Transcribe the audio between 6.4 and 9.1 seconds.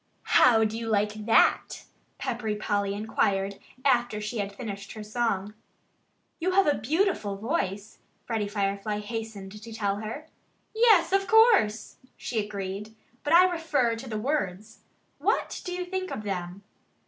have a beautiful voice," Freddie Firefly